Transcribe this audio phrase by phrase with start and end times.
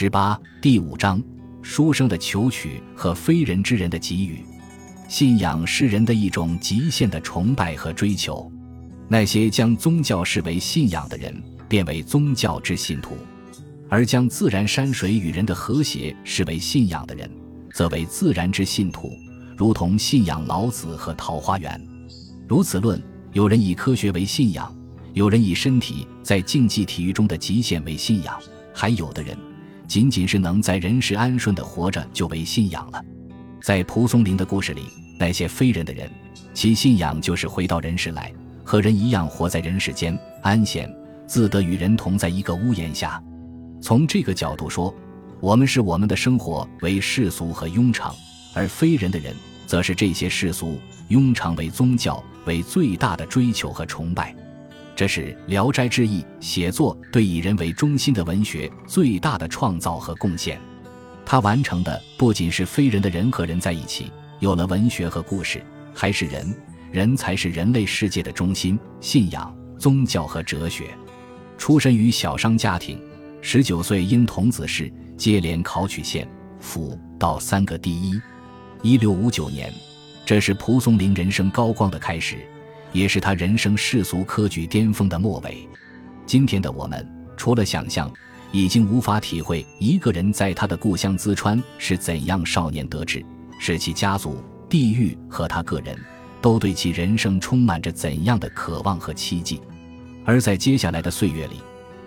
[0.00, 1.20] 十八第五章：
[1.60, 4.44] 书生的求取和非人之人的给予。
[5.08, 8.48] 信仰是人的一种极限的崇拜和追求。
[9.08, 11.34] 那些将宗教视为信仰的人，
[11.68, 13.16] 变为宗教之信徒；
[13.88, 17.28] 而将自然山水与人的和谐视为信仰的人，
[17.74, 19.10] 则为自然之信徒，
[19.56, 21.76] 如同信仰老子和桃花源。
[22.46, 23.02] 如此论，
[23.32, 24.72] 有人以科学为信仰，
[25.12, 28.38] 有人以身体在竞技体育中的极限为信仰，
[28.72, 29.36] 还有的人。
[29.88, 33.02] 仅仅是能在人世安顺的活着就为信仰了。
[33.62, 34.82] 在蒲松龄的故事里，
[35.18, 36.08] 那些非人的人，
[36.52, 40.94] 其信仰就是回到人世来，和人一样活在人世间，安闲
[41.26, 43.20] 自得，与人同在一个屋檐下。
[43.80, 44.94] 从这个角度说，
[45.40, 48.14] 我们是我们的生活为世俗和庸常，
[48.54, 49.34] 而非人的人，
[49.66, 50.78] 则是这些世俗
[51.08, 54.34] 庸常为宗教为最大的追求和崇拜。
[54.98, 60.60] 这是《聊斋志异》写作对以人为中心的文学最大的创造和贡献。
[61.24, 65.62] 他完成的不仅是非人的人和人在一起有了文学和故事，
[65.94, 66.52] 还是人，
[66.90, 68.76] 人才是人类世界的中心。
[69.00, 70.86] 信仰、宗教和哲学。
[71.56, 73.00] 出身于小商家庭，
[73.40, 76.28] 十九岁因童子试，接连考取县、
[76.58, 78.20] 府、道三个第一。
[78.82, 79.72] 一六五九年，
[80.26, 82.44] 这是蒲松龄人生高光的开始。
[82.92, 85.68] 也是他人生世俗科举巅峰的末尾。
[86.26, 88.10] 今天的我们，除了想象，
[88.52, 93.24] 已经无法体会一个人在他的故乡淄川是怎样少年得志，
[93.58, 95.98] 使其家族、地域和他个人
[96.40, 99.60] 都对其人生充满着怎样的渴望和期冀。
[100.24, 101.56] 而在接下来的岁月里，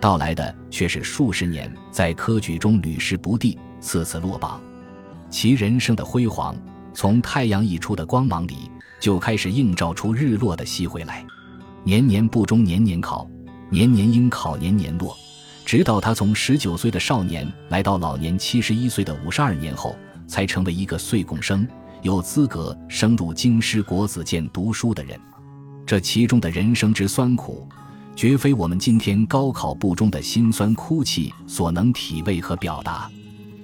[0.00, 4.60] 到来的却是数十年在科举中屡试不第、次次落榜。
[5.30, 6.56] 其人生的辉煌，
[6.92, 8.70] 从太阳溢出的光芒里。
[9.02, 11.26] 就开始映照出日落的曦辉来，
[11.82, 13.28] 年年不中，年年考，
[13.68, 15.18] 年年应考，年年落，
[15.64, 19.96] 直到他从十九岁的少年来到老年七十一岁的五十二年后，
[20.28, 21.66] 才成为一个岁贡生，
[22.02, 25.18] 有资格升入京师国子监读书的人。
[25.84, 27.68] 这其中的人生之酸苦，
[28.14, 33.10] 绝非我们今天高考不中的辛酸哭泣所能体味和表达。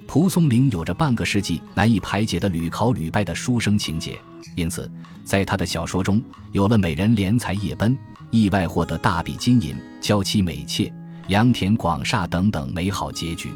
[0.09, 4.19] 蒲松龄有着半个世纪难以排解的屡考屡败的书生情节。
[4.55, 4.91] 因此，
[5.23, 6.19] 在他的小说中
[6.51, 7.95] 有了美人怜才夜奔、
[8.31, 10.91] 意外获得大笔金银、娇妻美妾、
[11.27, 13.51] 良田广厦等等美好结局。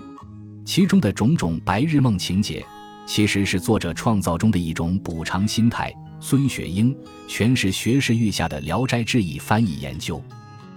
[0.64, 2.64] 其中的种种白日梦情节，
[3.08, 5.92] 其实是作者创造中的一种补偿心态。
[6.20, 6.96] 孙雪英
[7.28, 10.24] 全是学士御下的《聊斋志异》翻译研究。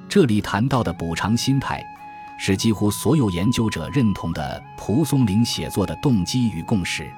[0.09, 1.85] 这里谈到的补偿心态，
[2.39, 7.11] 是几乎所有研究者认同的蒲松龄写作的动机与共识。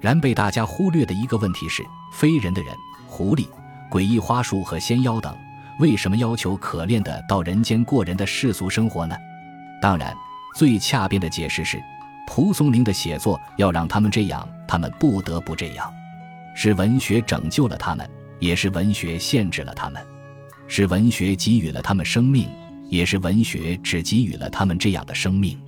[0.00, 2.74] 然被大家忽略的一个问题是：非人的人、
[3.06, 3.46] 狐狸、
[3.90, 5.36] 诡异花树和仙妖等，
[5.78, 9.14] 为什么要求可怜的到人间过人的世俗生活呢？
[9.82, 10.14] 当然，
[10.56, 11.82] 最恰便的解释是，
[12.26, 15.92] 蒲松龄的写作要让他们这样，他们不得不这样。
[16.54, 20.02] 是文学拯救了他们，也是文学限制了他们；
[20.66, 22.48] 是文学给予了他们生命，
[22.90, 25.58] 也是文学只给予了他们这样的生命。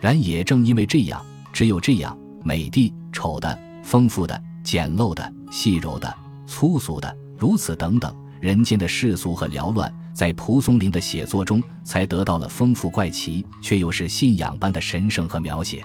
[0.00, 2.16] 然也正因为这样，只有这样。
[2.44, 6.12] 美的、丑的、丰富的、简陋的、细柔的、
[6.44, 15.84] 粗俗的，如此等等，人间的世俗和缭乱，在蒲松龄的写作中才得到了丰富怪奇却又是信仰般的神圣和描写，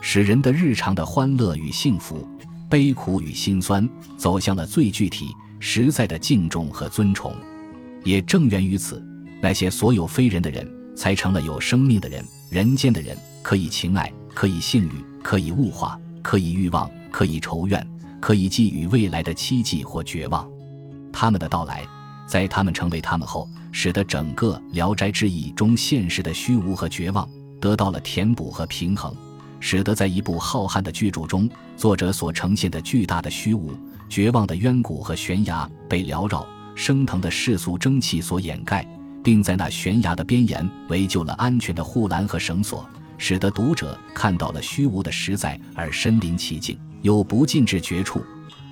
[0.00, 2.28] 使人的日常的欢乐与幸福、
[2.68, 5.28] 悲苦与辛酸，走向了最具体、
[5.60, 7.32] 实在的敬重和尊崇。
[8.02, 9.00] 也正源于此，
[9.44, 10.66] 那些所有非人的人
[10.96, 15.04] 才成了有生命的人，人间的人可以情爱，可以性欲。
[15.22, 17.86] 可以物化，可以欲望，可以仇怨，
[18.20, 20.48] 可以寄予未来的期冀或绝望。
[21.12, 21.82] 他们的到来，
[22.26, 27.28] 在他们成为他们后，使得整个《聊斋志异》中现实的虚无和绝望
[27.60, 29.14] 得到了填补和平衡，
[29.60, 33.74] 使得在一部浩瀚的巨著中，作者所呈现的巨大的虚无、
[34.08, 38.86] 绝望的渊谷和悬崖被缭绕升腾的世俗蒸汽所掩盖，
[39.24, 42.88] 并在那悬崖的边沿围就了安全的护栏和绳索。
[43.16, 48.22] 使得读者看到了虚无的实在而身临其境，又不尽至绝处，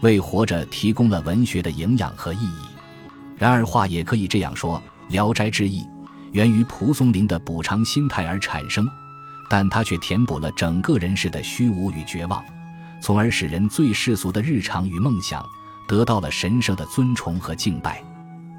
[0.03, 2.67] 为活着提供了文学的营养和意义。
[3.39, 4.83] 然而话也可以这样说，
[5.13, 5.81] 《聊斋志异》
[6.33, 8.87] 源于蒲松龄的补偿心态而产生，
[9.49, 12.45] 但它却填补了整个人世的虚无与绝望，
[13.01, 15.43] 从而使人最世俗的日常与梦想
[15.87, 18.03] 得到了神圣的尊崇和敬拜，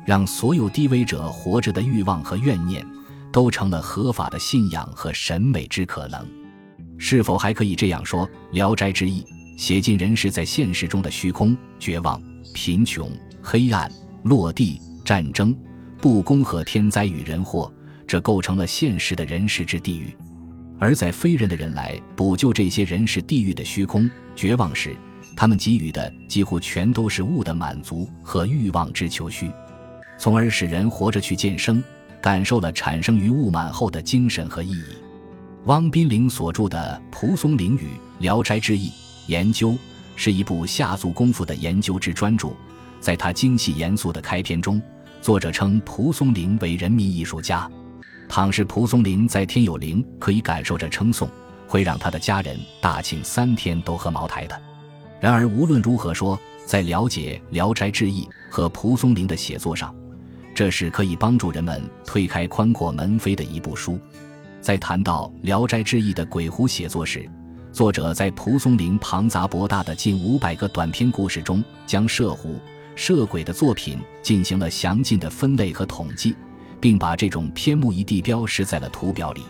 [0.05, 2.85] 让所有低微者活着的欲望和怨念。
[3.31, 6.23] 都成了合法的信仰和审美之可能，
[6.99, 8.27] 是否还可以这样说？
[8.51, 9.21] 《聊斋志异》
[9.57, 12.21] 写尽人世在现实中的虚空、绝望、
[12.53, 13.11] 贫穷、
[13.41, 13.91] 黑暗、
[14.21, 15.57] 落地、战争、
[15.99, 17.73] 不公和天灾与人祸，
[18.05, 20.15] 这构成了现实的人世之地狱。
[20.77, 24.95] 而在非人的人来补救这些人世地狱的虚空、绝望时，
[25.35, 29.49] 他们给予的几乎全都是物的满足和欲望之求虚，
[30.23, 31.83] 从而使人活着去见生，
[32.21, 34.85] 感受了产生于物满后的精神和意义。
[35.65, 37.87] 汪宾陵所著的《蒲松龄语·
[38.19, 38.87] 聊斋志异》
[39.27, 39.75] 研究，
[40.15, 42.51] 是一部下足功夫的研究之专著。
[43.01, 44.81] 在他精细严肃的开篇中，
[45.21, 47.69] 作者称蒲松龄为人民艺术家。
[48.29, 51.29] 倘是蒲松龄在天有灵，可以感受着称颂，
[51.67, 54.57] 会让他的家人大庆三天都喝茅台的。
[55.19, 59.93] 然而无论如何说，在了解《聊斋志异》和蒲松龄的写作上，
[60.53, 63.99] 这是可以帮助人们推开宽阔门扉的一部书。
[64.61, 67.29] 在谈到《聊斋志异》的鬼狐写作时，
[67.71, 72.59] 作者在蒲松龄庞杂博大的近五百个短篇故事中，将摄狐、
[72.95, 76.35] 摄鬼的作品进行了详尽的分类和统计。
[76.83, 79.41] 并把这种篇目一地标示在了图表里。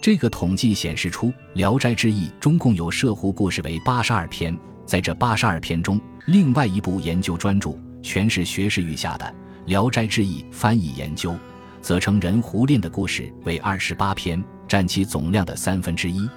[0.00, 9.26] 这个统计显示出，《聊斋志异》中共有摄狐故事为八十二篇，在这八十二篇中，另外一部研究专著，全是学士御下的
[9.66, 11.30] 《聊斋志异翻译研究》，
[11.80, 16.28] 则称人狐恋的故事为二十八篇，占其总量的三分之一。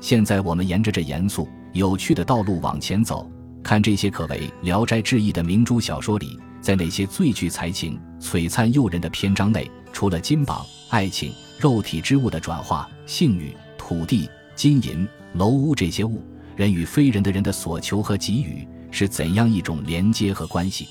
[0.00, 3.30] 现在我们沿着这严肃有趣的道路往前走，
[3.62, 6.38] 看这些可谓《聊斋志异》的明珠小说里。
[6.62, 15.04] 在那些最具才情、璀璨诱人的篇章内，除了金榜、爱情、肉体之物的转化、性欲、土地、金银、
[15.34, 20.86] 楼屋这些物，人与非人的人的所求和给予是怎样一种连接和关系？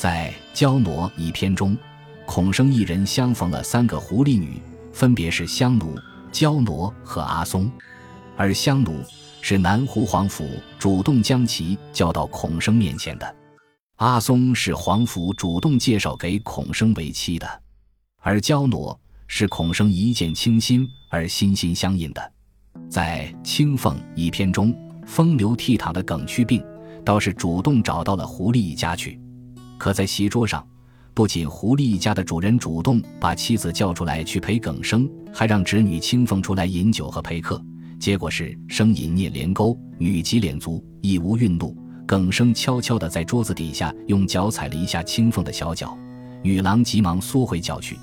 [0.00, 1.76] 在《娇挪》一篇中，
[2.24, 4.58] 孔生一人相逢了三个狐狸女，
[4.94, 5.94] 分别是香奴、
[6.32, 7.70] 娇挪和阿松，
[8.34, 8.94] 而香奴
[9.42, 10.48] 是南湖皇甫
[10.78, 13.36] 主动将其叫到孔生面前的。
[13.96, 17.46] 阿松是皇甫主动介绍给孔生为妻的，
[18.22, 22.32] 而焦挪是孔生一见倾心而心心相印的。
[22.88, 24.74] 在《青凤》一篇中，
[25.04, 26.64] 风流倜傥的耿去病
[27.04, 29.20] 倒是主动找到了狐狸一家去。
[29.80, 30.62] 可在席桌上，
[31.14, 37.60] 不仅狐狸一家的主人主动把妻子叫出来去陪耿生，还让侄女青凤出来饮酒和陪客。
[37.98, 41.74] 结果是生饮啮连钩，女急脸足，亦无愠怒。
[42.06, 45.96] 耿生悄悄地在桌子底下用脚踩了一下青凤的小脚，
[46.42, 47.96] 女郎急忙缩回脚去，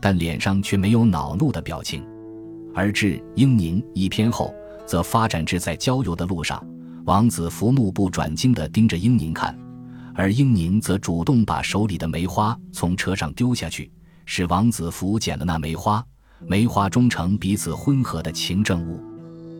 [0.00, 2.04] 但脸上却没有恼怒的表情。
[2.74, 4.52] 而至英宁一篇后，
[4.84, 6.62] 则发展至在郊游的路上，
[7.06, 9.56] 王子服目不转睛地盯着英宁看，
[10.14, 13.90] 而英宁则主动把手里的梅花从车上丢下去，
[14.26, 16.04] 使王子服捡了那梅花，
[16.46, 19.00] 梅花终成彼此婚合的情证物。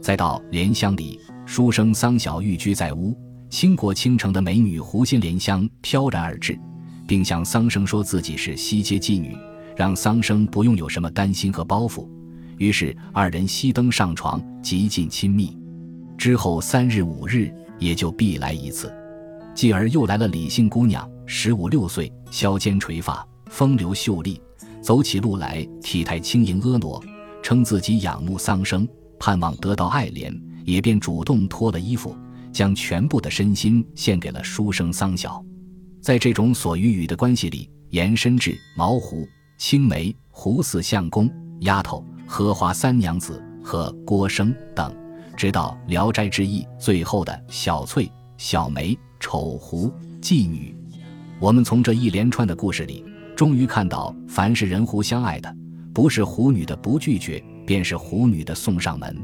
[0.00, 3.16] 再到莲香里，书生桑晓寓居在屋。
[3.48, 6.58] 倾国倾城的美女狐仙莲香飘然而至，
[7.06, 9.36] 并向桑生说自己是西街妓女，
[9.76, 12.08] 让桑生不用有什么担心和包袱。
[12.56, 15.54] 于是二人熄灯上床，极尽亲密。
[16.16, 18.90] 之后三日五日也就必来一次。
[19.54, 24.40] 继而又来了李姓姑娘，十五六岁，削肩垂发，风流秀丽，
[24.80, 27.00] 走起路来体态轻盈婀娜，
[27.42, 28.88] 称自己仰慕桑生，
[29.18, 30.34] 盼望得到爱怜，
[30.64, 32.16] 也便主动脱了衣服。
[32.52, 35.42] 将全部的身心献给了书生桑晓，
[36.02, 39.26] 在这种所与与的关系里，延伸至毛狐、
[39.56, 44.94] 青梅、胡四相公、丫头、荷花三娘子和郭生等，
[45.34, 48.06] 直到《聊斋志异》最后的小翠、
[48.36, 49.88] 小梅、丑狐、
[50.20, 50.76] 妓女。
[51.38, 53.04] 我们从这一连串的故事里，
[53.36, 55.56] 终于看到，凡是人狐相爱的，
[55.94, 59.16] 不是狐女的不拒绝，便是狐女的送上门。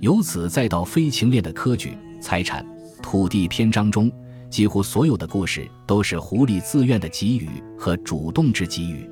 [0.00, 1.96] 由此再到非情恋的科举。
[2.20, 2.64] 财产、
[3.02, 4.12] 土地篇章中，
[4.50, 9.08] 几乎所有的故事都是狐狸自愿的给予和主动之给予，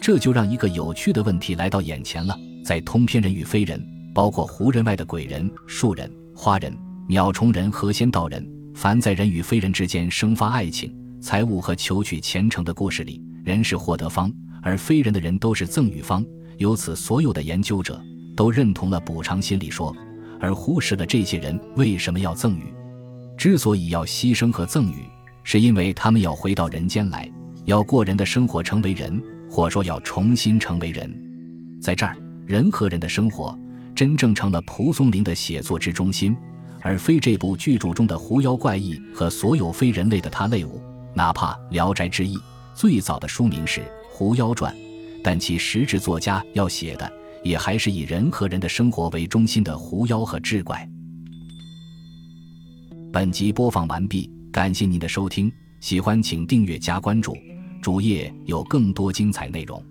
[0.00, 2.36] 这就让一个有趣的问题来到眼前了。
[2.64, 6.76] 在通篇人与非人，包括狐人外的鬼人、树人、花人、
[7.08, 16.24] 鸟虫人和仙道人，凡在人与非人之间生发爱情、财物和求取前程的故事里，人是获得方，而非人的人都是赠与方。
[16.58, 18.02] 由此，所有的研究者
[18.36, 19.94] 都认同了补偿心理说。
[20.40, 22.64] 而忽视了这些人为什么要赠与？
[23.36, 25.04] 之所以要牺牲和赠与，
[25.44, 27.30] 是因为他们要回到人间来，
[27.64, 31.08] 要过人的生活，成为人，或说要重新成为人。
[31.80, 33.56] 在这儿，人和人的生活
[33.94, 36.36] 真正成了蒲松龄的写作之中心，
[36.82, 40.80] 而非这部巨著中的狐妖怪异和所有非人类的他类物。
[41.14, 42.36] 哪怕《聊斋志异》
[42.74, 44.74] 最早的书名是《狐妖传》，
[45.22, 47.12] 但其实质作家要写的。
[47.44, 50.88] 也还是以人和人的生活为中心的狐妖和志怪。
[53.12, 57.36] 本集播放完毕，感谢您的收听，喜欢请订阅加关注，
[57.80, 59.84] 主页有更多精彩内容。